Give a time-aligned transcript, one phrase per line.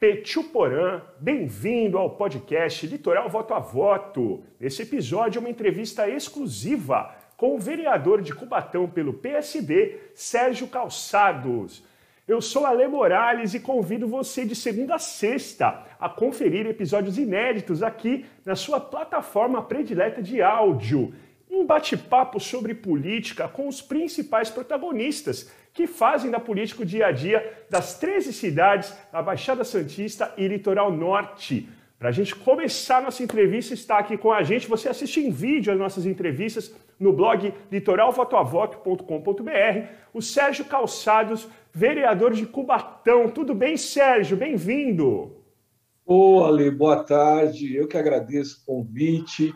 [0.00, 4.42] Petuporã, bem-vindo ao podcast Litoral Voto a Voto.
[4.58, 11.84] Nesse episódio uma entrevista exclusiva com o vereador de Cubatão pelo PSD, Sérgio Calçados.
[12.26, 17.82] Eu sou Ale Morales e convido você de segunda a sexta a conferir episódios inéditos
[17.82, 21.12] aqui na sua plataforma predileta de áudio.
[21.50, 25.50] Um bate-papo sobre política com os principais protagonistas
[25.80, 30.46] que fazem da política o dia a dia das 13 cidades da Baixada Santista e
[30.46, 31.66] Litoral Norte.
[31.98, 34.68] Para a gente começar nossa entrevista, está aqui com a gente.
[34.68, 39.86] Você assiste em vídeo as nossas entrevistas no blog litoralvotoavoto.com.br.
[40.12, 43.30] O Sérgio Calçados, vereador de Cubatão.
[43.30, 44.36] Tudo bem, Sérgio?
[44.36, 45.34] Bem-vindo.
[46.04, 47.74] Ô, Ale, boa tarde.
[47.74, 49.54] Eu que agradeço o convite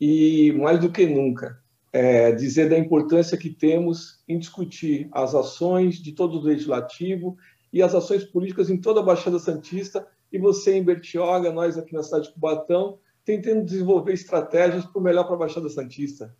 [0.00, 1.58] e, mais do que nunca,
[1.96, 7.38] é, dizer da importância que temos em discutir as ações de todo o legislativo
[7.72, 11.94] e as ações políticas em toda a Baixada Santista, e você em Bertioga, nós aqui
[11.94, 16.36] na cidade de Cubatão, tentando desenvolver estratégias para o melhor para a Baixada Santista.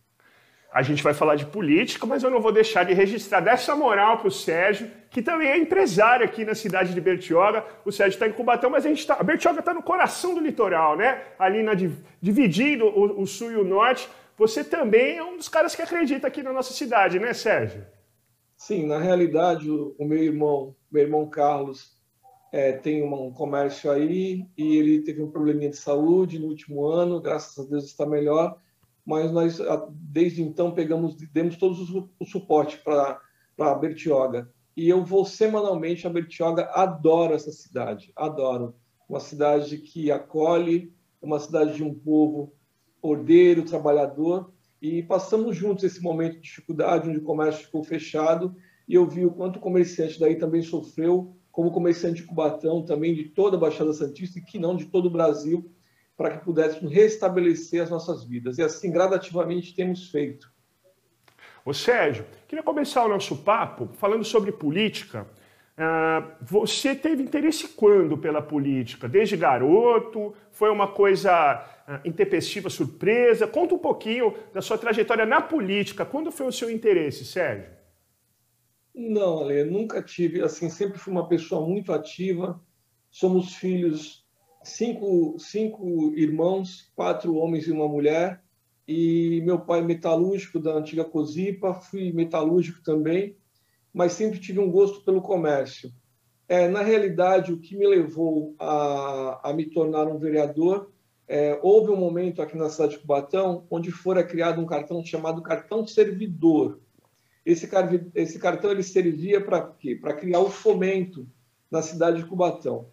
[0.70, 4.18] A gente vai falar de política, mas eu não vou deixar de registrar dessa moral
[4.18, 7.64] para o Sérgio, que também é empresário aqui na cidade de Bertioga.
[7.82, 10.40] O Sérgio está em Cubatão, mas a gente tá, a Bertioga está no coração do
[10.42, 11.22] litoral, né?
[11.38, 11.72] Ali na,
[12.20, 14.06] dividindo o, o sul e o norte.
[14.36, 17.86] Você também é um dos caras que acredita aqui na nossa cidade, né, Sérgio?
[18.56, 21.96] Sim, na realidade, o meu irmão, meu irmão Carlos,
[22.52, 27.20] é, tem um comércio aí e ele teve um probleminha de saúde no último ano,
[27.20, 28.58] graças a Deus está melhor,
[29.04, 29.58] mas nós
[29.90, 33.20] desde então pegamos, demos todos os, o suporte para
[33.58, 34.50] a Bertioga.
[34.76, 38.74] E eu vou semanalmente a Bertioga, adoro essa cidade, adoro.
[39.08, 42.52] Uma cidade que acolhe, uma cidade de um povo
[43.06, 48.54] ordeiro, trabalhador, e passamos juntos esse momento de dificuldade, onde o comércio ficou fechado,
[48.86, 53.14] e eu vi o quanto o comerciante daí também sofreu, como comerciante de Cubatão, também
[53.14, 55.70] de toda a Baixada Santista, e que não de todo o Brasil,
[56.16, 58.58] para que pudéssemos restabelecer as nossas vidas.
[58.58, 60.50] E assim, gradativamente, temos feito.
[61.64, 65.26] Ô Sérgio, queria começar o nosso papo falando sobre política.
[65.78, 69.06] Uh, você teve interesse quando pela política?
[69.06, 70.34] Desde garoto?
[70.50, 73.46] Foi uma coisa uh, intempestiva, surpresa?
[73.46, 76.06] Conta um pouquinho da sua trajetória na política.
[76.06, 77.70] Quando foi o seu interesse, Sérgio?
[78.94, 80.40] Não, Ale, nunca tive.
[80.40, 82.58] Assim, sempre fui uma pessoa muito ativa.
[83.10, 84.26] Somos filhos,
[84.64, 88.42] cinco, cinco irmãos, quatro homens e uma mulher.
[88.88, 93.36] E meu pai metalúrgico da antiga Cosipa, fui metalúrgico também
[93.96, 95.90] mas sempre tive um gosto pelo comércio.
[96.46, 100.92] É, na realidade, o que me levou a, a me tornar um vereador,
[101.26, 105.40] é, houve um momento aqui na cidade de Cubatão onde fora criado um cartão chamado
[105.40, 106.78] cartão servidor.
[107.44, 107.66] Esse,
[108.14, 109.96] esse cartão ele servia para quê?
[109.96, 111.26] Para criar o fomento
[111.70, 112.90] na cidade de Cubatão.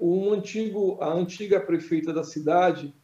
[0.00, 2.94] Um antigo, a antiga prefeita da cidade,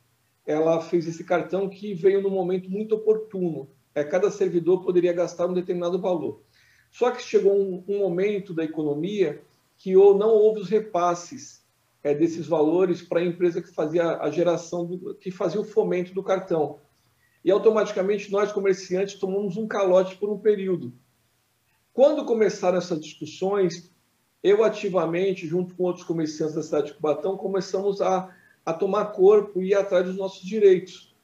[0.46, 3.68] ela fez esse cartão que veio num momento muito oportuno.
[3.92, 6.44] É, cada servidor poderia gastar um determinado valor.
[6.90, 9.42] Só que chegou um, um momento da economia
[9.76, 11.64] que ou não houve os repasses
[12.02, 16.12] é, desses valores para a empresa que fazia a geração, do, que fazia o fomento
[16.12, 16.78] do cartão.
[17.44, 20.92] E automaticamente nós, comerciantes, tomamos um calote por um período.
[21.92, 23.90] Quando começaram essas discussões,
[24.42, 28.34] eu ativamente, junto com outros comerciantes da cidade de Cubatão, começamos a,
[28.64, 31.14] a tomar corpo e ir atrás dos nossos direitos.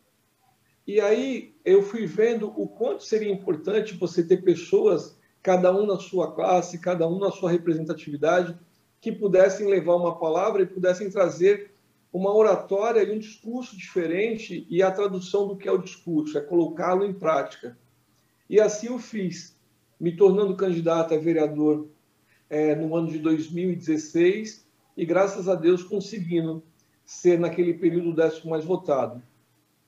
[0.87, 5.16] E aí eu fui vendo o quanto seria importante você ter pessoas
[5.47, 8.59] cada um na sua classe, cada um na sua representatividade,
[9.01, 11.71] que pudessem levar uma palavra e pudessem trazer
[12.13, 16.41] uma oratória e um discurso diferente e a tradução do que é o discurso, é
[16.41, 17.79] colocá-lo em prática.
[18.51, 19.57] E assim o fiz,
[20.01, 21.87] me tornando candidato a vereador
[22.51, 26.61] é, no ano de 2016 e, graças a Deus, conseguindo
[27.05, 29.23] ser, naquele período, o décimo mais votado.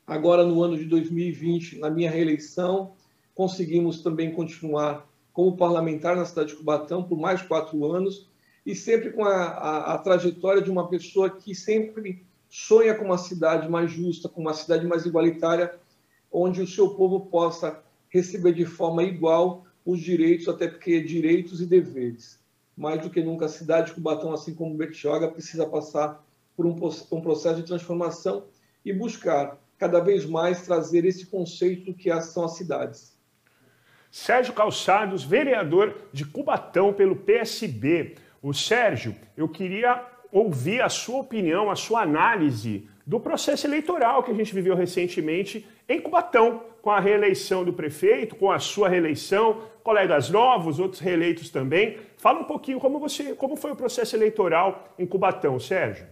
[0.07, 2.93] Agora, no ano de 2020, na minha reeleição,
[3.35, 5.08] conseguimos também continuar
[5.39, 8.29] como parlamentar na cidade de Cubatão por mais quatro anos
[8.67, 13.19] e sempre com a, a, a trajetória de uma pessoa que sempre sonha com uma
[13.19, 15.79] cidade mais justa, com uma cidade mais igualitária,
[16.33, 21.67] onde o seu povo possa receber de forma igual os direitos, até porque direitos e
[21.67, 22.41] deveres.
[22.77, 26.21] Mais do que nunca, a cidade de Cubatão, assim como Bertioga, precisa passar
[26.57, 26.75] por um,
[27.13, 28.43] um processo de transformação
[28.85, 33.17] e buscar cada vez mais trazer esse conceito que são as cidades.
[34.11, 38.15] Sérgio Calçados, vereador de Cubatão pelo PSB.
[38.43, 44.31] O Sérgio, eu queria ouvir a sua opinião, a sua análise do processo eleitoral que
[44.31, 49.63] a gente viveu recentemente em Cubatão, com a reeleição do prefeito, com a sua reeleição,
[49.83, 51.99] colegas novos, outros reeleitos também.
[52.17, 56.07] Fala um pouquinho como, você, como foi o processo eleitoral em Cubatão, Sérgio.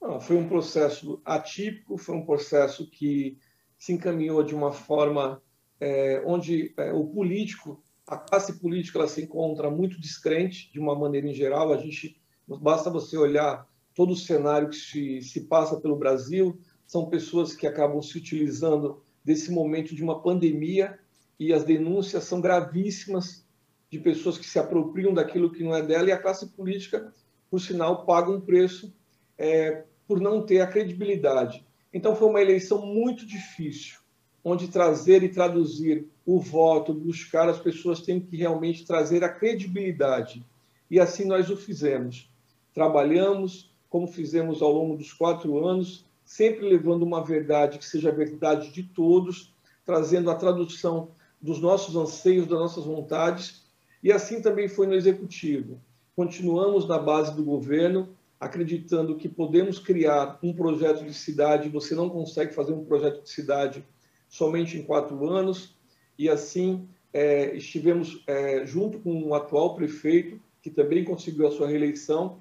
[0.00, 3.38] Não, foi um processo atípico, foi um processo que
[3.78, 5.40] se encaminhou de uma forma
[5.82, 10.94] é, onde é, o político, a classe política, ela se encontra muito descrente, de uma
[10.94, 11.72] maneira em geral.
[11.72, 16.56] A gente basta você olhar todo o cenário que se, se passa pelo Brasil,
[16.86, 21.00] são pessoas que acabam se utilizando desse momento de uma pandemia
[21.36, 23.44] e as denúncias são gravíssimas
[23.90, 27.12] de pessoas que se apropriam daquilo que não é dela e a classe política,
[27.50, 28.94] por sinal, paga um preço
[29.36, 31.66] é, por não ter a credibilidade.
[31.92, 33.98] Então foi uma eleição muito difícil,
[34.44, 40.44] onde trazer e traduzir o voto, buscar as pessoas têm que realmente trazer a credibilidade.
[40.90, 42.28] E assim nós o fizemos.
[42.74, 48.14] Trabalhamos, como fizemos ao longo dos quatro anos, sempre levando uma verdade que seja a
[48.14, 49.52] verdade de todos,
[49.84, 51.08] trazendo a tradução
[51.40, 53.62] dos nossos anseios, das nossas vontades,
[54.02, 55.78] e assim também foi no executivo.
[56.16, 58.08] Continuamos na base do governo,
[58.38, 61.68] acreditando que podemos criar um projeto de cidade.
[61.68, 63.84] Você não consegue fazer um projeto de cidade
[64.32, 65.76] somente em quatro anos,
[66.18, 71.68] e assim é, estivemos é, junto com o atual prefeito, que também conseguiu a sua
[71.68, 72.40] reeleição,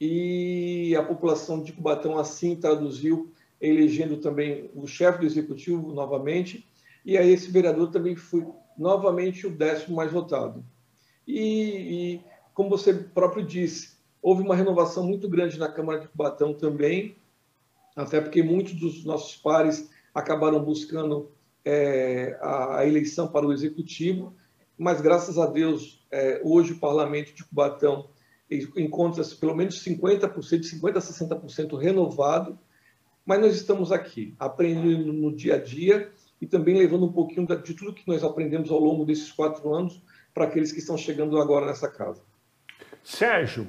[0.00, 6.64] e a população de Cubatão assim traduziu, elegendo também o chefe do executivo novamente,
[7.04, 8.46] e aí esse vereador também foi
[8.78, 10.64] novamente o décimo mais votado.
[11.26, 12.20] E, e,
[12.54, 17.16] como você próprio disse, houve uma renovação muito grande na Câmara de Cubatão também,
[17.96, 21.30] até porque muitos dos nossos pares acabaram buscando
[21.64, 24.34] é, a, a, eleição para o executivo,
[24.76, 28.08] mas graças a Deus, é, hoje o parlamento de Cubatão
[28.76, 32.58] encontra-se pelo menos 50%, 50% a 60% renovado,
[33.24, 36.10] mas nós estamos aqui aprendendo no dia a dia
[36.40, 40.02] e também levando um pouquinho de tudo que nós aprendemos ao longo desses quatro anos
[40.34, 42.20] para aqueles que estão chegando agora nessa casa.
[43.04, 43.68] Sérgio,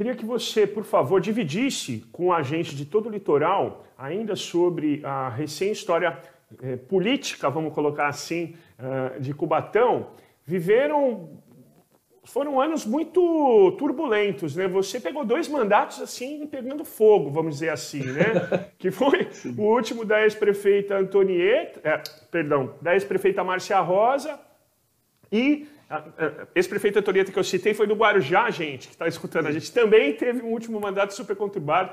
[0.00, 5.02] queria que você, por favor, dividisse com a gente de todo o litoral ainda sobre
[5.04, 6.18] a recém-história
[6.62, 10.12] eh, política, vamos colocar assim, uh, de Cubatão.
[10.42, 11.42] Viveram
[12.24, 14.66] foram anos muito turbulentos, né?
[14.68, 18.70] Você pegou dois mandatos assim, pegando fogo, vamos dizer assim, né?
[18.80, 24.40] que foi o último da ex-prefeita Antonieta, é, perdão, da ex-prefeita Márcia Rosa
[25.30, 29.48] e a, ex-prefeita Antonieta que eu citei foi do Guarujá, gente, que está escutando.
[29.48, 31.90] A gente também teve um último mandato super conturbado.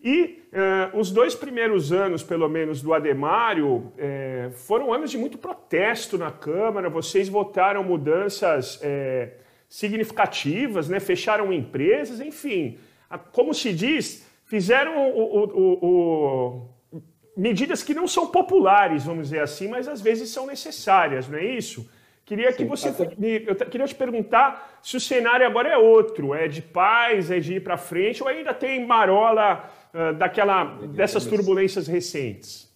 [0.00, 5.38] E uh, os dois primeiros anos, pelo menos, do Ademário, eh, foram anos de muito
[5.38, 6.90] protesto na Câmara.
[6.90, 9.30] Vocês votaram mudanças eh,
[9.66, 11.00] significativas, né?
[11.00, 12.78] fecharam empresas, enfim.
[13.32, 15.86] Como se diz, fizeram o, o,
[16.92, 17.00] o,
[17.34, 21.46] medidas que não são populares, vamos dizer assim, mas às vezes são necessárias, não é
[21.46, 21.88] isso?
[22.24, 22.88] Queria Sim, que você.
[22.88, 27.54] Eu queria te perguntar se o cenário agora é outro, é de paz, é de
[27.54, 32.72] ir para frente, ou ainda tem marola uh, daquela, dessas turbulências recentes?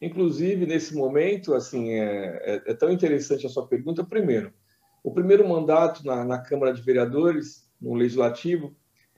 [0.00, 4.04] Inclusive, nesse momento, assim, é, é, é tão interessante a sua pergunta.
[4.04, 4.52] Primeiro,
[5.02, 8.76] o primeiro mandato na, na Câmara de Vereadores, no Legislativo,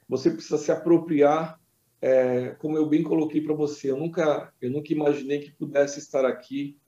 [0.09, 1.59] você precisa se apropriar,
[2.01, 3.91] é, como eu bem coloquei para você.
[3.91, 6.79] Eu nunca, eu nunca imaginei que pudesse estar aqui.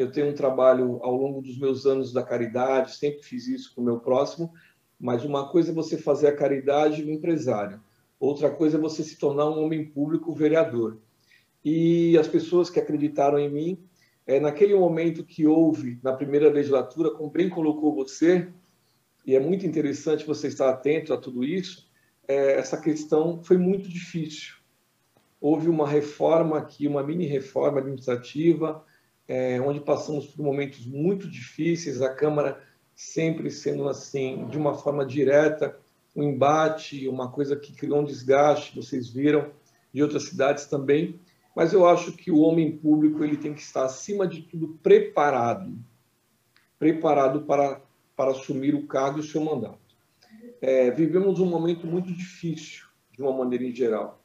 [0.00, 3.82] Eu tenho um trabalho ao longo dos meus anos da caridade, sempre fiz isso com
[3.82, 4.50] o meu próximo,
[4.98, 7.78] mas uma coisa é você fazer a caridade no empresário,
[8.18, 10.96] outra coisa é você se tornar um homem público vereador.
[11.62, 13.84] E as pessoas que acreditaram em mim
[14.26, 18.48] é, naquele momento que houve na primeira legislatura, como bem colocou você,
[19.26, 21.86] e é muito interessante você estar atento a tudo isso,
[22.26, 24.54] é, essa questão foi muito difícil.
[25.38, 28.82] Houve uma reforma aqui, uma mini reforma administrativa,
[29.30, 32.62] é, onde passamos por momentos muito difíceis, a Câmara
[32.94, 35.76] sempre sendo assim, de uma forma direta,
[36.14, 39.50] um embate, uma coisa que criou um desgaste, vocês viram,
[39.92, 41.18] de outras cidades também
[41.54, 45.76] mas eu acho que o homem público ele tem que estar acima de tudo preparado,
[46.78, 47.80] preparado para
[48.16, 49.78] para assumir o cargo e o seu mandato.
[50.60, 54.22] É, vivemos um momento muito difícil, de uma maneira em geral.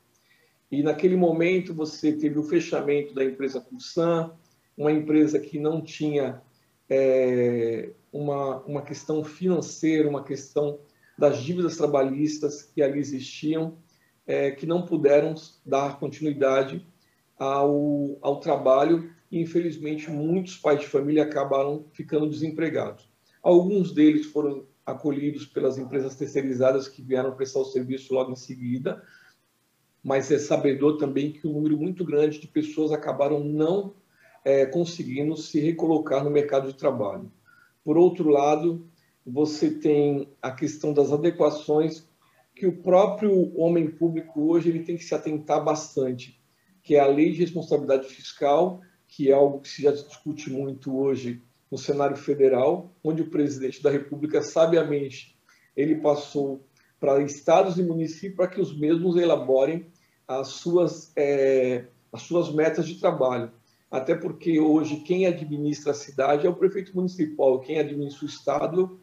[0.70, 4.34] E naquele momento você teve o fechamento da empresa Pulsan,
[4.78, 6.42] uma empresa que não tinha
[6.90, 10.80] é, uma, uma questão financeira, uma questão
[11.18, 13.78] das dívidas trabalhistas que ali existiam,
[14.28, 16.86] é, que não puderam dar continuidade
[17.38, 23.10] ao, ao trabalho e, infelizmente, muitos pais de família acabaram ficando desempregados.
[23.42, 29.02] Alguns deles foram acolhidos pelas empresas terceirizadas que vieram prestar o serviço logo em seguida,
[30.04, 33.96] mas é sabedor também que um número muito grande de pessoas acabaram não
[34.46, 37.32] é, conseguindo se recolocar no mercado de trabalho.
[37.84, 38.88] Por outro lado,
[39.26, 42.08] você tem a questão das adequações
[42.56, 46.40] que o próprio homem público hoje ele tem que se atentar bastante,
[46.84, 50.96] que é a lei de responsabilidade fiscal, que é algo que se já discute muito
[50.96, 55.36] hoje no cenário federal, onde o presidente da República sabiamente
[55.76, 56.64] ele passou
[57.00, 59.88] para estados e municípios para que os mesmos elaborem
[60.28, 63.52] as suas é, as suas metas de trabalho.
[63.96, 69.00] Até porque hoje quem administra a cidade é o prefeito municipal, quem administra o estado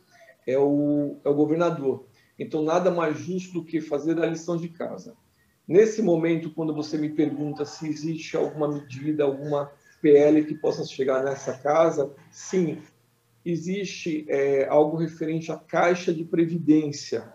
[0.46, 2.04] é o, é o governador.
[2.38, 5.16] Então, nada mais justo do que fazer a lição de casa.
[5.66, 9.72] Nesse momento, quando você me pergunta se existe alguma medida, alguma
[10.02, 12.76] PL que possa chegar nessa casa, sim,
[13.46, 17.32] existe é, algo referente à Caixa de Previdência.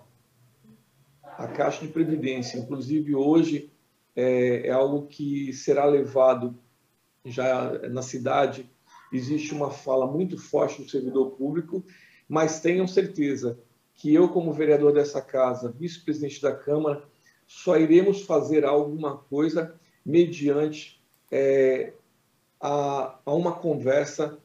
[1.24, 3.72] A Caixa de Previdência, inclusive hoje,
[4.16, 6.56] é, é algo que será levado
[7.32, 8.70] já na cidade.
[9.12, 11.84] Existe uma fala muito forte do servidor público,
[12.28, 13.60] mas tenham certeza
[13.96, 17.04] que eu, como vereador dessa casa, vice-presidente da Câmara,
[17.48, 19.74] só iremos fazer alguma coisa
[20.06, 21.94] mediante é,
[22.62, 24.38] a, a uma conversa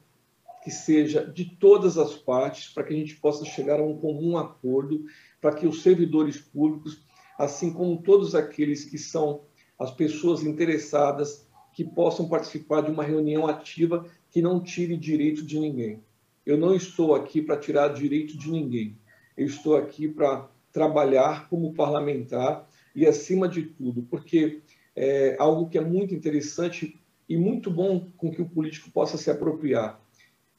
[0.62, 4.38] que seja de todas as partes, para que a gente possa chegar a um comum
[4.38, 5.04] acordo,
[5.40, 7.02] para que os servidores públicos,
[7.36, 9.42] assim como todos aqueles que são
[9.78, 15.58] as pessoas interessadas, que possam participar de uma reunião ativa que não tire direito de
[15.58, 16.02] ninguém.
[16.44, 18.96] Eu não estou aqui para tirar direito de ninguém.
[19.36, 24.60] Eu estou aqui para trabalhar como parlamentar e, acima de tudo, porque
[24.94, 26.98] é algo que é muito interessante
[27.28, 30.00] e muito bom com que o político possa se apropriar.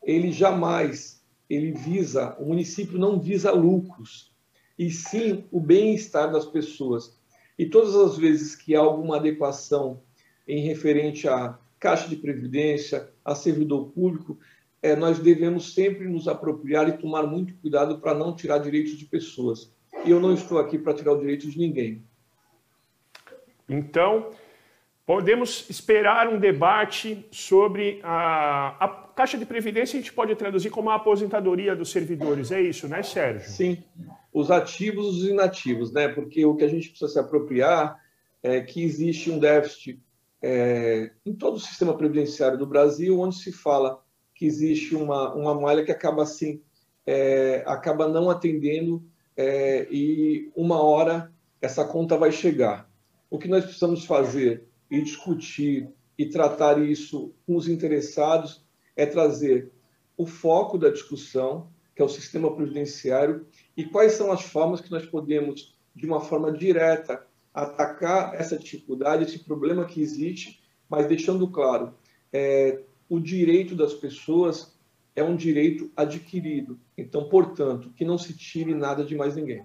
[0.01, 4.33] Ele jamais ele visa, o município não visa lucros,
[4.77, 7.15] e sim o bem-estar das pessoas.
[7.57, 10.01] E todas as vezes que há alguma adequação
[10.47, 14.37] em referente à caixa de previdência, a servidor público,
[14.81, 19.05] é, nós devemos sempre nos apropriar e tomar muito cuidado para não tirar direitos de
[19.05, 19.73] pessoas.
[20.05, 22.03] E eu não estou aqui para tirar o direito de ninguém.
[23.67, 24.31] Então,
[25.05, 30.89] podemos esperar um debate sobre a, a Caixa de Previdência, a gente pode traduzir como
[30.89, 33.47] a aposentadoria dos servidores, é isso, né, Sérgio?
[33.47, 33.83] Sim,
[34.33, 36.07] os ativos e os inativos, né?
[36.07, 38.01] Porque o que a gente precisa se apropriar
[38.41, 39.99] é que existe um déficit
[40.43, 44.03] é, em todo o sistema previdenciário do Brasil, onde se fala
[44.35, 46.61] que existe uma, uma malha que acaba assim,
[47.07, 49.01] é, acaba não atendendo
[49.37, 51.31] é, e uma hora
[51.61, 52.91] essa conta vai chegar.
[53.29, 58.65] O que nós precisamos fazer e discutir e tratar isso com os interessados
[58.97, 59.71] é trazer
[60.17, 63.47] o foco da discussão, que é o sistema previdenciário,
[63.77, 69.23] e quais são as formas que nós podemos, de uma forma direta, atacar essa dificuldade,
[69.23, 71.93] esse problema que existe, mas deixando claro,
[72.31, 74.73] é, o direito das pessoas
[75.15, 76.79] é um direito adquirido.
[76.97, 79.63] Então, portanto, que não se tire nada de mais ninguém.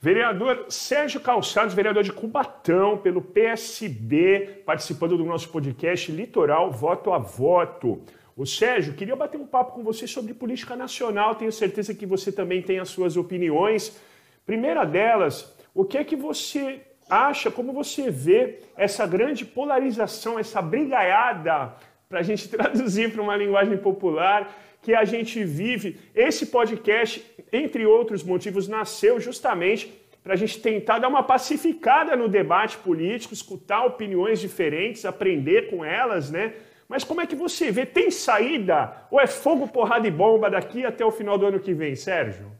[0.00, 7.18] Vereador Sérgio Calçados, vereador de Cubatão, pelo PSB, participando do nosso podcast Litoral Voto a
[7.18, 8.02] Voto.
[8.36, 11.34] O Sérgio, queria bater um papo com você sobre política nacional.
[11.34, 14.00] Tenho certeza que você também tem as suas opiniões.
[14.46, 20.60] Primeira delas, o que é que você acha, como você vê essa grande polarização, essa
[20.60, 21.72] brigaiada
[22.08, 26.00] para a gente traduzir para uma linguagem popular, que a gente vive.
[26.12, 29.82] Esse podcast, entre outros motivos, nasceu justamente
[30.20, 35.84] para a gente tentar dar uma pacificada no debate político, escutar opiniões diferentes, aprender com
[35.84, 36.54] elas, né?
[36.88, 37.86] Mas como é que você vê?
[37.86, 39.06] Tem saída?
[39.12, 42.50] Ou é fogo, porrada e bomba daqui até o final do ano que vem, Sérgio?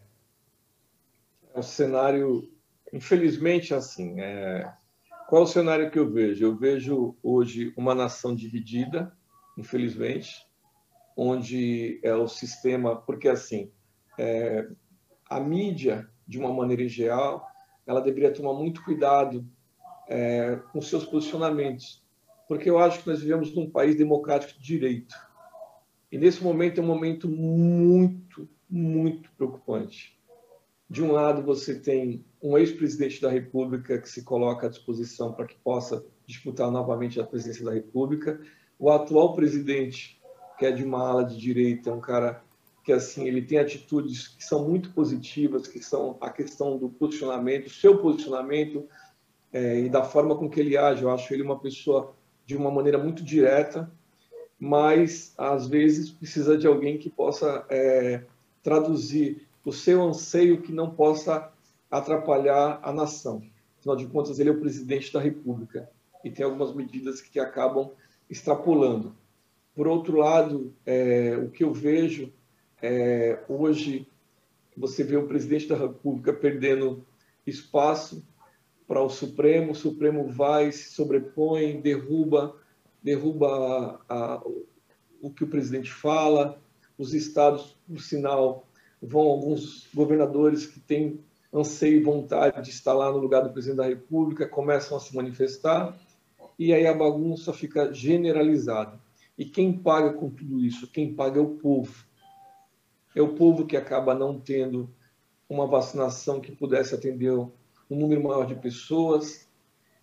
[1.53, 2.49] É um cenário,
[2.92, 4.21] infelizmente, assim.
[4.21, 4.73] É...
[5.28, 6.45] Qual é o cenário que eu vejo?
[6.45, 9.12] Eu vejo hoje uma nação dividida,
[9.59, 10.47] infelizmente,
[11.14, 13.71] onde é o sistema, porque assim,
[14.18, 14.66] é,
[15.28, 17.47] a mídia, de uma maneira geral,
[17.87, 19.47] ela deveria tomar muito cuidado
[20.09, 22.02] é, com seus posicionamentos,
[22.47, 25.14] porque eu acho que nós vivemos num país democrático de direito.
[26.11, 30.18] E nesse momento é um momento muito, muito preocupante.
[30.88, 35.47] De um lado, você tem um ex-presidente da República que se coloca à disposição para
[35.47, 38.40] que possa disputar novamente a presidência da República,
[38.78, 40.21] o atual presidente,
[40.59, 42.42] que é de uma ala de direita, é um cara
[42.85, 47.68] que assim ele tem atitudes que são muito positivas, que são a questão do posicionamento,
[47.68, 48.88] seu posicionamento
[49.52, 51.02] é, e da forma com que ele age.
[51.02, 52.14] Eu acho ele uma pessoa
[52.47, 53.90] de uma maneira muito direta,
[54.59, 58.25] mas às vezes precisa de alguém que possa é,
[58.62, 61.52] traduzir o seu anseio que não possa
[61.90, 63.42] atrapalhar a nação.
[63.78, 65.88] Afinal de contas, ele é o presidente da República
[66.25, 67.90] e tem algumas medidas que acabam
[68.28, 69.14] extrapolando.
[69.75, 72.33] Por outro lado, é, o que eu vejo
[72.83, 74.09] é, hoje,
[74.76, 77.04] você vê o presidente da República perdendo
[77.47, 78.25] espaço
[78.87, 82.57] para o Supremo, o Supremo vai, se sobrepõe, derruba,
[83.02, 84.42] derruba a, a,
[85.21, 86.61] o que o presidente fala,
[86.97, 88.66] os estados, por sinal,
[89.00, 91.21] vão alguns governadores que têm
[91.52, 95.14] anseio e vontade de estar lá no lugar do presidente da República, começam a se
[95.14, 95.99] manifestar,
[96.59, 98.99] e aí a bagunça fica generalizada.
[99.37, 100.90] E quem paga com tudo isso?
[100.90, 102.05] Quem paga é o povo.
[103.14, 104.90] É o povo que acaba não tendo
[105.49, 107.50] uma vacinação que pudesse atender um
[107.88, 109.49] número maior de pessoas.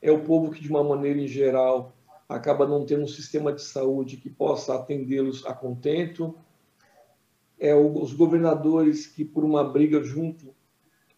[0.01, 1.93] É o povo que, de uma maneira em geral,
[2.29, 6.33] acaba não tendo um sistema de saúde que possa atendê-los a contento.
[7.59, 10.54] É os governadores que, por uma briga junto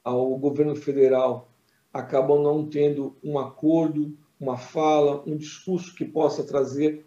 [0.07, 1.51] ao governo federal,
[1.93, 7.05] acabam não tendo um acordo, uma fala, um discurso que possa trazer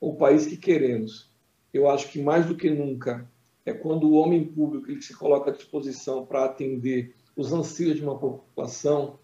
[0.00, 1.30] o país que queremos.
[1.72, 3.30] Eu acho que mais do que nunca
[3.64, 8.02] é quando o homem público ele se coloca à disposição para atender os anseios de
[8.02, 9.18] uma população,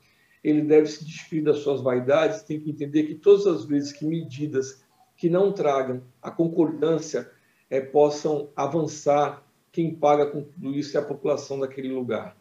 [0.44, 4.06] ele deve se despir das suas vaidades, tem que entender que todas as vezes que
[4.06, 4.84] medidas
[5.16, 7.28] que não tragam a concordância
[7.68, 9.42] é, possam avançar,
[9.72, 12.36] quem paga com tudo isso é a população daquele lugar.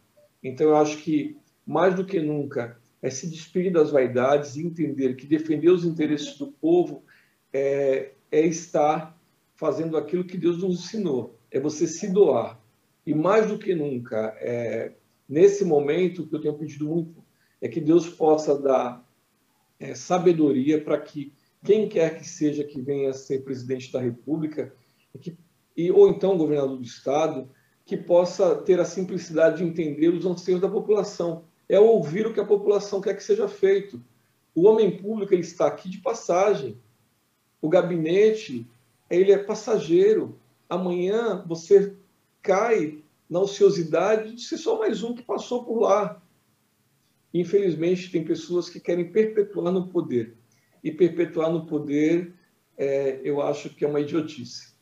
[0.48, 1.36] Então, eu acho que,
[1.66, 6.38] mais do que nunca, é se despedir das vaidades e entender que defender os interesses
[6.38, 7.04] do povo
[7.52, 9.20] é, é estar
[9.56, 12.62] fazendo aquilo que Deus nos ensinou, é você se doar.
[13.08, 14.92] E mais do que nunca, é,
[15.28, 17.24] nesse momento, o que eu tenho pedido muito
[17.60, 19.04] é que Deus possa dar
[19.80, 21.34] é, sabedoria para que
[21.64, 24.72] quem quer que seja que venha a ser presidente da República,
[25.20, 25.36] que,
[25.76, 27.50] e, ou então governador do Estado,
[27.86, 31.46] que possa ter a simplicidade de entender os anseios da população.
[31.70, 34.02] É ouvir o que a população quer que seja feito.
[34.56, 36.78] O homem público ele está aqui de passagem.
[37.62, 38.68] O gabinete,
[39.10, 40.40] ele é passageiro.
[40.68, 41.96] Amanhã você
[42.42, 46.22] cai na ociosidade de ser só mais um que passou por lá.
[47.34, 50.36] Infelizmente, tem pessoas que querem perpetuar no poder.
[50.84, 52.34] E perpetuar no poder,
[52.78, 54.75] é, eu acho que é uma idiotice.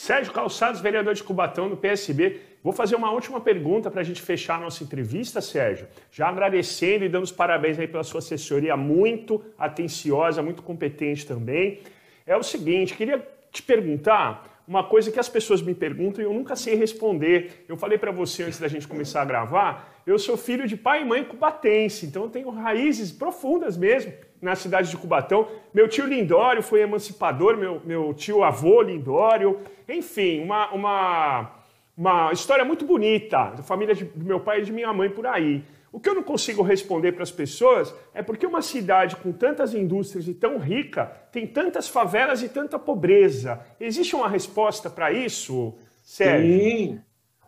[0.00, 2.40] Sérgio Calçados, vereador de Cubatão, do PSB.
[2.64, 5.86] Vou fazer uma última pergunta para a gente fechar a nossa entrevista, Sérgio.
[6.10, 11.80] Já agradecendo e dando os parabéns aí pela sua assessoria, muito atenciosa, muito competente também.
[12.26, 16.32] É o seguinte, queria te perguntar uma coisa que as pessoas me perguntam e eu
[16.32, 17.66] nunca sei responder.
[17.68, 21.02] Eu falei para você antes da gente começar a gravar, eu sou filho de pai
[21.02, 25.48] e mãe cubatense, então eu tenho raízes profundas mesmo na cidade de Cubatão.
[25.72, 29.60] Meu tio Lindório foi emancipador, meu, meu tio avô Lindório.
[29.88, 31.60] Enfim, uma, uma
[32.00, 35.26] uma história muito bonita da família de, do meu pai e de minha mãe por
[35.26, 35.62] aí.
[35.92, 39.74] O que eu não consigo responder para as pessoas é porque uma cidade com tantas
[39.74, 43.60] indústrias e tão rica tem tantas favelas e tanta pobreza.
[43.78, 46.58] Existe uma resposta para isso, Sérgio?
[46.58, 47.00] Sim,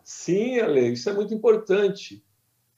[0.03, 2.22] sim, Ale, isso é muito importante.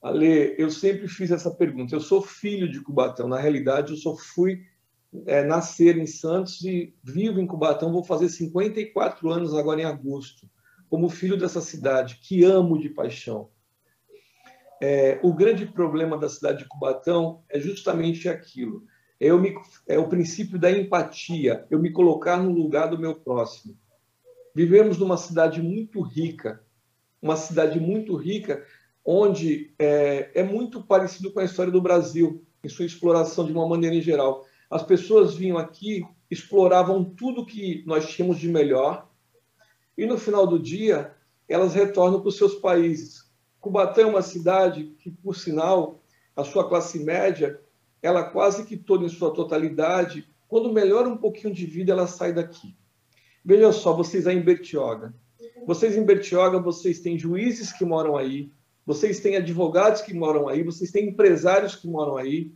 [0.06, 1.96] Ale, eu sempre fiz essa pergunta.
[1.96, 3.28] Eu sou filho de Cubatão.
[3.28, 4.62] Na realidade, eu só fui
[5.26, 7.92] é, nascer em Santos e vivo em Cubatão.
[7.92, 10.48] Vou fazer 54 anos agora em agosto
[10.92, 13.50] como filho dessa cidade, que amo de paixão.
[14.80, 18.86] É, o grande problema da cidade de Cubatão é justamente aquilo.
[19.20, 19.56] É, me,
[19.88, 23.76] é o princípio da empatia, eu me colocar no lugar do meu próximo.
[24.54, 26.64] Vivemos numa cidade muito rica,
[27.20, 28.64] uma cidade muito rica,
[29.06, 33.68] onde é, é muito parecido com a história do Brasil, em sua exploração de uma
[33.68, 34.44] maneira em geral.
[34.70, 39.08] As pessoas vinham aqui, exploravam tudo que nós tínhamos de melhor,
[39.96, 41.14] e no final do dia
[41.48, 43.30] elas retornam para os seus países.
[43.62, 46.04] Cubatão é uma cidade que, por sinal,
[46.36, 47.62] a sua classe média,
[48.02, 52.34] ela quase que toda em sua totalidade, quando melhora um pouquinho de vida, ela sai
[52.34, 52.76] daqui.
[53.44, 55.14] Veja só, vocês aí em Bertioga.
[55.66, 58.52] Vocês em Bertioga, vocês têm juízes que moram aí,
[58.86, 62.54] vocês têm advogados que moram aí, vocês têm empresários que moram aí,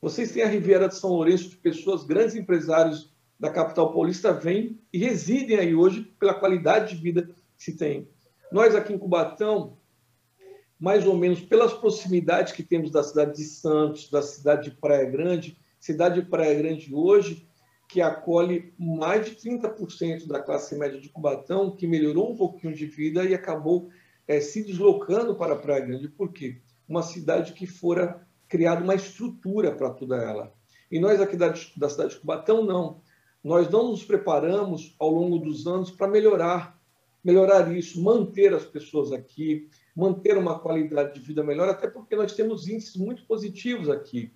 [0.00, 4.80] vocês têm a Riviera de São Lourenço de pessoas, grandes empresários da capital paulista vêm
[4.92, 7.22] e residem aí hoje pela qualidade de vida
[7.56, 8.08] que se tem.
[8.50, 9.76] Nós aqui em Cubatão,
[10.78, 15.04] mais ou menos pelas proximidades que temos da cidade de Santos, da cidade de Praia
[15.10, 17.46] Grande, cidade de Praia Grande hoje,
[17.88, 22.86] que acolhe mais de 30% da classe média de Cubatão, que melhorou um pouquinho de
[22.86, 23.88] vida e acabou
[24.26, 26.08] é, se deslocando para Praia Grande.
[26.08, 26.60] Por quê?
[26.88, 30.52] Uma cidade que fora criada uma estrutura para toda ela.
[30.90, 33.00] E nós aqui da, da cidade de Cubatão, não
[33.46, 36.76] nós não nos preparamos ao longo dos anos para melhorar.
[37.22, 42.32] melhorar isso, manter as pessoas aqui, manter uma qualidade de vida melhor, até porque nós
[42.34, 44.32] temos índices muito positivos aqui.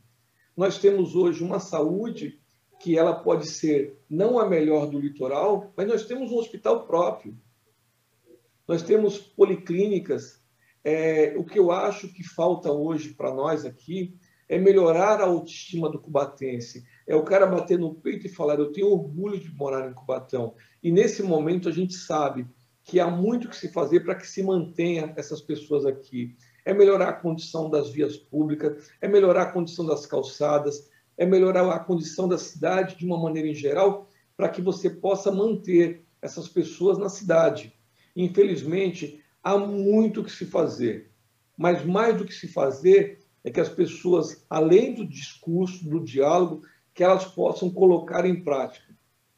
[0.56, 2.40] Nós temos hoje uma saúde
[2.78, 7.36] que ela pode ser não a melhor do litoral, mas nós temos um hospital próprio.
[8.70, 10.40] Nós temos policlínicas.
[10.84, 14.16] É, o que eu acho que falta hoje para nós aqui
[14.48, 16.84] é melhorar a autoestima do cubatense.
[17.04, 20.54] É o cara bater no peito e falar: Eu tenho orgulho de morar em Cubatão.
[20.80, 22.46] E nesse momento a gente sabe
[22.84, 26.36] que há muito que se fazer para que se mantenha essas pessoas aqui.
[26.64, 31.68] É melhorar a condição das vias públicas, é melhorar a condição das calçadas, é melhorar
[31.68, 34.06] a condição da cidade de uma maneira em geral,
[34.36, 37.79] para que você possa manter essas pessoas na cidade.
[38.14, 41.10] Infelizmente, há muito que se fazer,
[41.56, 46.62] mas mais do que se fazer é que as pessoas, além do discurso, do diálogo,
[46.94, 48.94] que elas possam colocar em prática.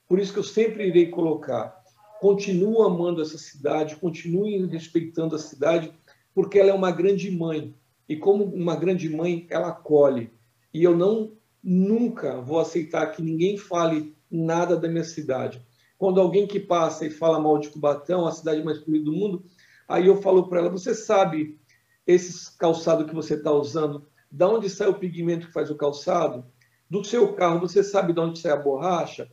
[0.08, 1.82] Por isso que eu sempre irei colocar
[2.22, 5.92] continuam amando essa cidade, continuem respeitando a cidade,
[6.32, 7.74] porque ela é uma grande mãe.
[8.08, 10.30] E como uma grande mãe, ela acolhe.
[10.72, 15.60] E eu não nunca vou aceitar que ninguém fale nada da minha cidade.
[16.02, 19.44] Quando alguém que passa e fala mal de Cubatão, a cidade mais poluída do mundo,
[19.86, 21.60] aí eu falo para ela: você sabe
[22.04, 24.04] esse calçado que você está usando?
[24.28, 26.44] Da onde sai o pigmento que faz o calçado?
[26.90, 29.30] Do seu carro, você sabe de onde sai a borracha?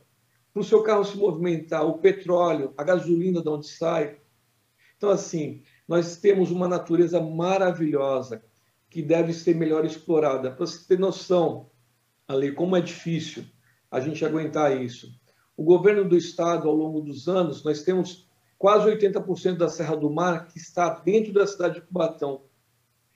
[0.52, 4.20] para o seu carro se movimentar, o petróleo, a gasolina de onde sai.
[4.96, 8.44] Então, assim, nós temos uma natureza maravilhosa
[8.88, 10.52] que deve ser melhor explorada.
[10.52, 11.68] Para você ter noção,
[12.28, 13.44] ali, como é difícil
[13.90, 15.18] a gente aguentar isso.
[15.60, 20.08] O governo do estado, ao longo dos anos, nós temos quase 80% da Serra do
[20.08, 22.44] Mar que está dentro da cidade de Cubatão.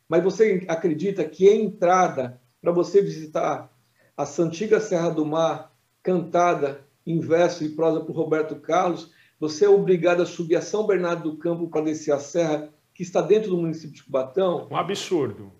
[0.06, 3.74] Mas você acredita que a entrada para você visitar
[4.14, 9.70] a antiga Serra do Mar, cantada em verso e prosa por Roberto Carlos, você é
[9.70, 13.48] obrigado a subir a São Bernardo do Campo para descer a serra, que está dentro
[13.48, 14.68] do município de Cubatão.
[14.70, 15.50] Um absurdo.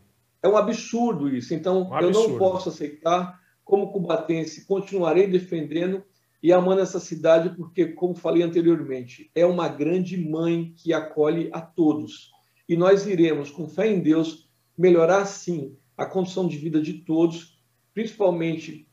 [0.43, 1.55] É um absurdo isso.
[1.55, 2.19] Então, um absurdo.
[2.19, 3.43] eu não posso aceitar.
[3.65, 6.05] Como cubatense, continuarei defendendo
[6.45, 11.63] e amando essa cidade, porque, como falei anteriormente, é uma grande mãe que acolhe a
[11.63, 12.33] todos.
[12.69, 17.59] E nós iremos, com fé em Deus, melhorar, sim, a condição de vida de todos,
[17.95, 18.87] principalmente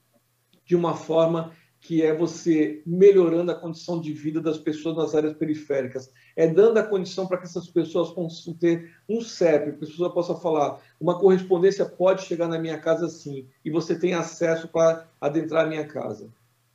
[0.63, 5.33] de uma forma que é você melhorando a condição de vida das pessoas nas áreas
[5.33, 6.09] periféricas.
[6.37, 10.13] É dando a condição para que essas pessoas possam ter um CEP, que a pessoa
[10.13, 15.05] possa falar, uma correspondência pode chegar na minha casa sim, e você tem acesso para
[15.19, 16.31] adentrar a minha casa.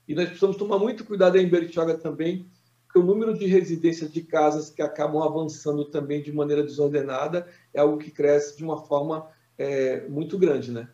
[0.07, 2.47] E nós precisamos tomar muito cuidado em Bertioga também,
[2.87, 7.81] porque o número de residências de casas que acabam avançando também de maneira desordenada é
[7.81, 10.89] algo que cresce de uma forma é, muito grande, né?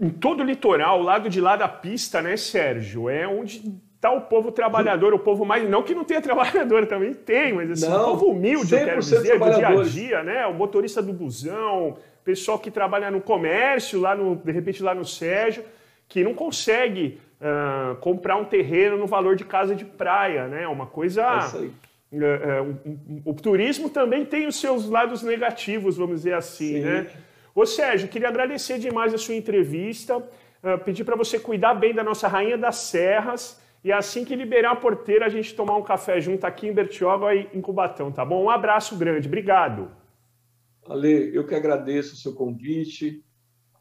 [0.00, 3.08] em todo o litoral, lado de lá da pista, né, Sérgio?
[3.08, 3.62] É onde
[3.94, 5.68] está o povo trabalhador, o povo mais.
[5.68, 9.00] Não que não tenha trabalhador, também tem, mas assim, não, o povo humilde, eu quero
[9.00, 10.46] dizer, do dia a dia, né?
[10.46, 15.04] O motorista do busão, pessoal que trabalha no comércio, lá no, de repente lá no
[15.04, 15.64] Sérgio,
[16.08, 20.66] que não consegue uh, comprar um terreno no valor de casa de praia, né?
[20.68, 21.22] Uma coisa.
[21.22, 21.72] É isso aí.
[22.12, 26.74] Uh, uh, um, um, o turismo também tem os seus lados negativos, vamos dizer assim,
[26.74, 26.80] Sim.
[26.80, 27.06] né?
[27.54, 32.04] Ô Sérgio, queria agradecer demais a sua entrevista, uh, pedir para você cuidar bem da
[32.04, 36.20] nossa Rainha das Serras e assim que liberar a porteira a gente tomar um café
[36.20, 38.44] junto aqui em Bertioga e em Cubatão, tá bom?
[38.44, 39.90] Um abraço grande, obrigado.
[40.88, 43.23] Ale, eu que agradeço o seu convite,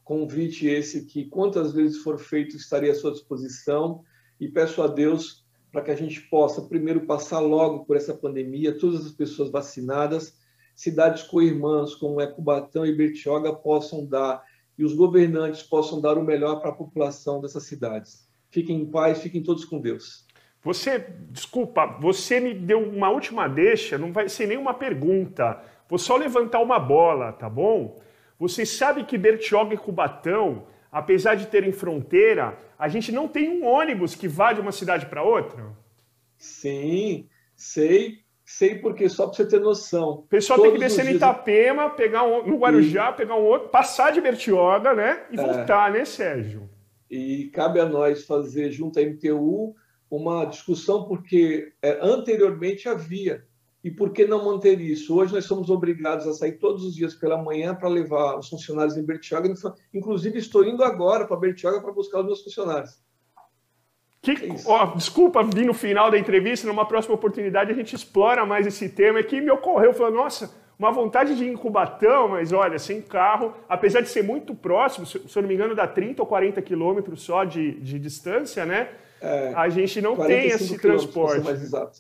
[0.04, 4.04] convite esse que quantas vezes for feito estaria à sua disposição
[4.40, 8.78] e peço a Deus para que a gente possa primeiro passar logo por essa pandemia,
[8.78, 10.38] todas as pessoas vacinadas
[10.76, 14.44] cidades co-irmãs como é Cubatão e Bertioga possam dar
[14.78, 18.28] e os governantes possam dar o melhor para a população dessas cidades.
[18.50, 20.26] Fiquem em paz, fiquem todos com Deus.
[20.64, 25.62] Você, desculpa, você me deu uma última deixa, não vai ser nenhuma pergunta.
[25.90, 28.02] Vou só levantar uma bola, tá bom?
[28.40, 33.66] Você sabe que Bertioga e Cubatão, apesar de terem fronteira, a gente não tem um
[33.66, 35.66] ônibus que vá de uma cidade para outra?
[36.38, 38.24] Sim, sei.
[38.46, 40.10] Sei porque, só para você ter noção.
[40.10, 43.14] O pessoal tem que descer em Itapema, pegar um, no Guarujá, e...
[43.14, 45.24] pegar um outro, passar de Bertioga, né?
[45.32, 45.42] E é.
[45.42, 46.70] voltar, né, Sérgio?
[47.10, 49.74] E cabe a nós fazer, junto à MTU,
[50.12, 53.46] uma discussão, porque é, anteriormente havia.
[53.84, 55.16] E por que não manter isso?
[55.16, 58.96] Hoje nós somos obrigados a sair todos os dias pela manhã para levar os funcionários
[58.96, 59.54] em Bertioga.
[59.94, 63.04] Inclusive, estou indo agora para Bertioga para buscar os meus funcionários.
[64.22, 68.46] Que, é ó, desculpa vir no final da entrevista, numa próxima oportunidade a gente explora
[68.46, 69.20] mais esse tema.
[69.20, 73.02] É que me ocorreu, falou, nossa, uma vontade de ir em Cubatão, mas olha, sem
[73.02, 76.62] carro, apesar de ser muito próximo, se, eu não me engano, dá 30 ou 40
[76.62, 78.92] quilômetros só de, de distância, né?
[79.22, 81.44] É, a gente não tem esse transporte.
[81.44, 82.00] Mais exato.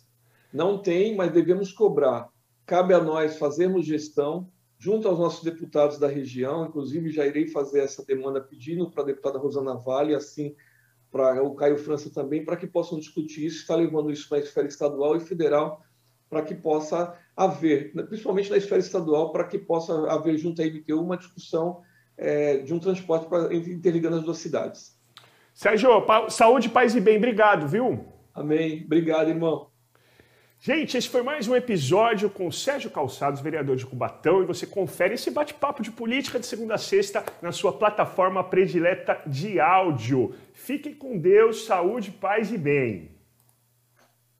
[0.53, 2.29] Não tem, mas devemos cobrar.
[2.65, 7.79] Cabe a nós fazermos gestão junto aos nossos deputados da região, inclusive já irei fazer
[7.79, 10.55] essa demanda pedindo para a deputada Rosana Vale, assim
[11.13, 14.67] para o Caio França também, para que possam discutir isso, está levando isso na esfera
[14.67, 15.83] estadual e federal,
[16.27, 20.99] para que possa haver, principalmente na esfera estadual, para que possa haver junto à IBTU
[20.99, 21.81] uma discussão
[22.17, 24.97] é, de um transporte pra, interligando as duas cidades.
[25.53, 25.89] Sérgio,
[26.29, 28.03] saúde, paz e bem, obrigado, viu?
[28.33, 28.83] Amém.
[28.83, 29.67] Obrigado, irmão.
[30.65, 35.15] Gente, esse foi mais um episódio com Sérgio Calçados, vereador de Cubatão, e você confere
[35.15, 40.33] esse bate-papo de política de segunda a sexta na sua plataforma predileta de áudio.
[40.53, 43.12] Fiquem com Deus, saúde, paz e bem.